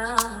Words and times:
나, 0.00 0.39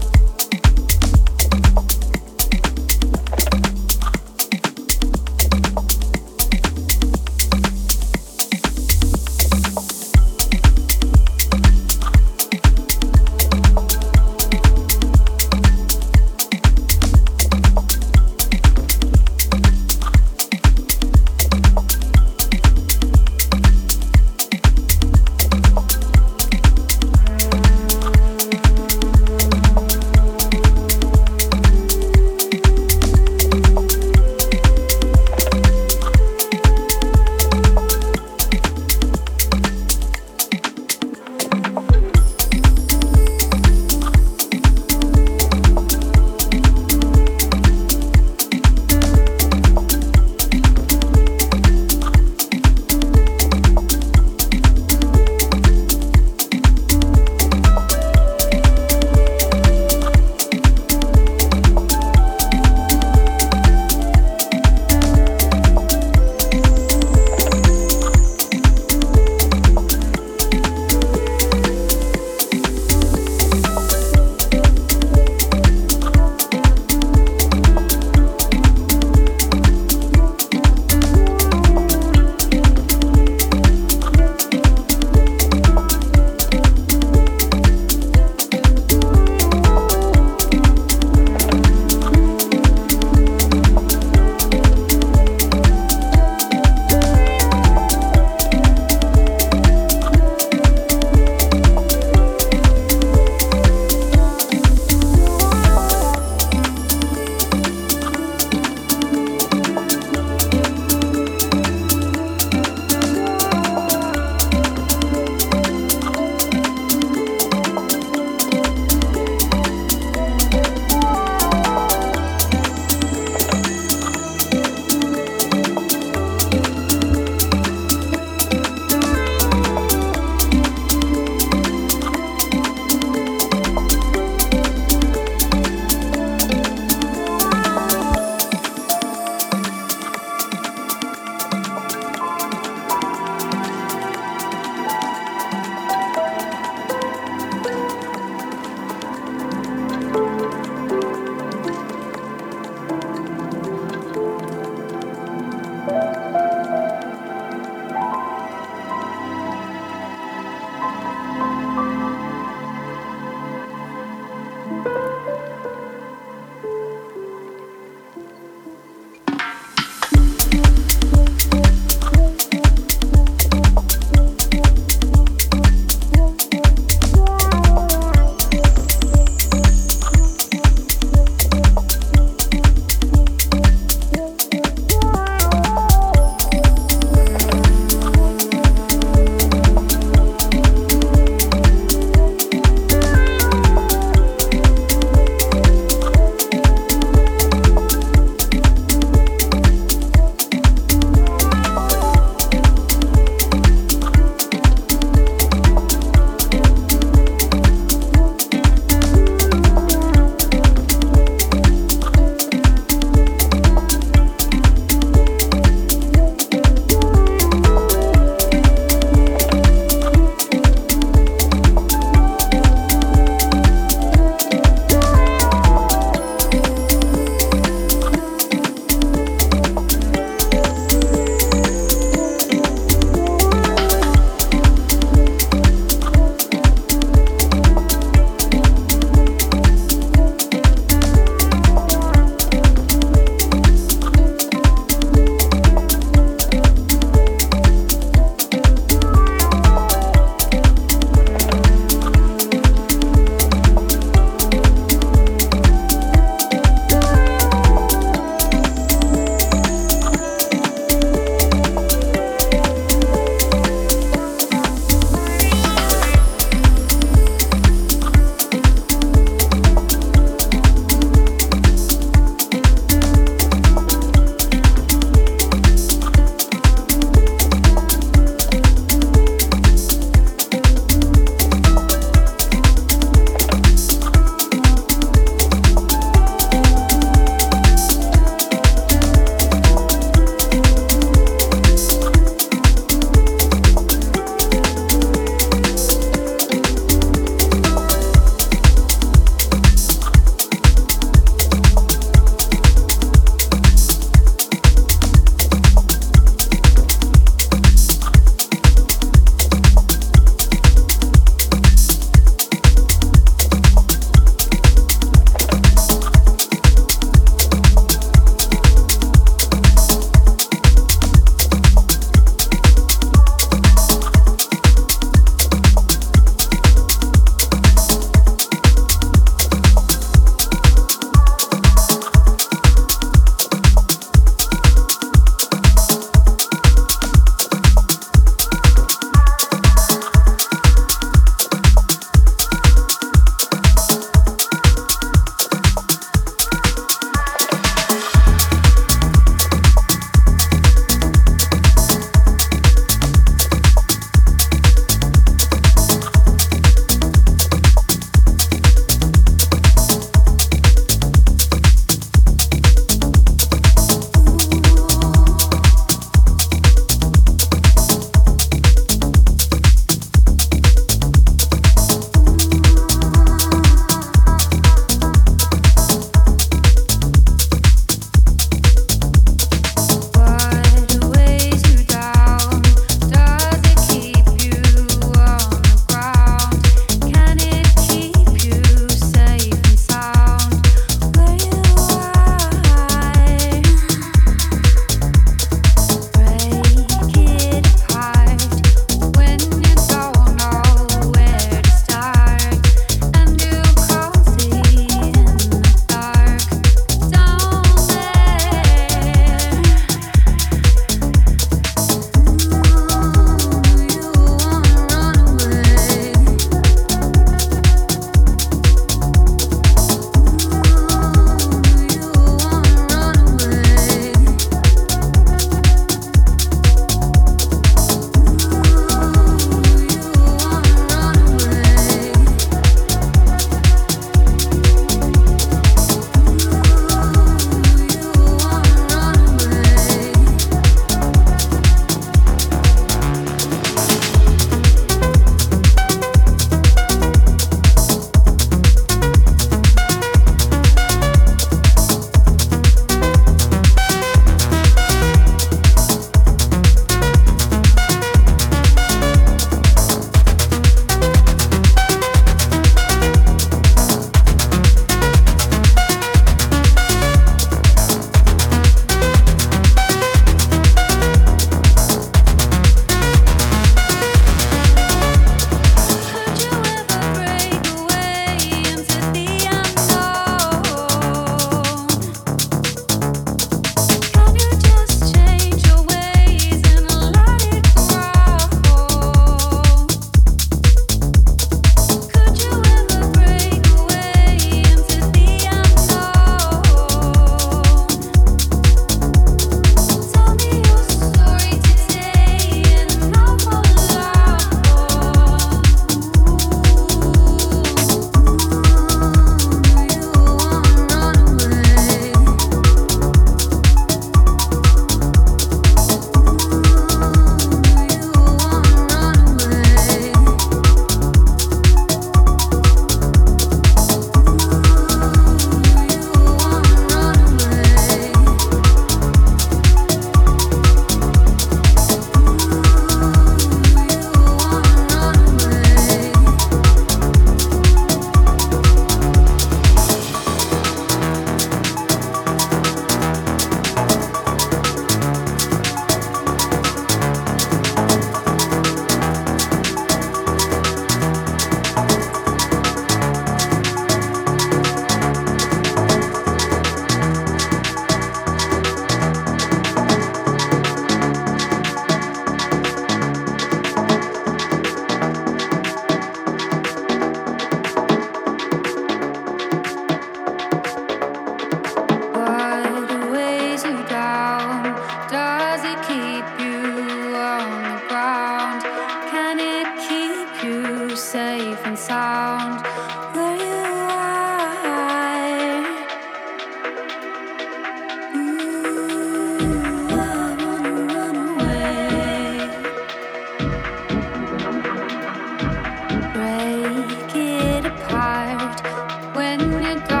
my 599.75 599.87
God. 599.87 600.00